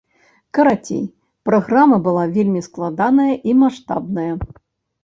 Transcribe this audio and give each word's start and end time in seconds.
Карацей, 0.57 1.03
праграма 1.49 2.01
была 2.09 2.25
вельмі 2.39 2.65
складаная 2.69 3.31
і 3.51 3.57
маштабная. 3.63 4.31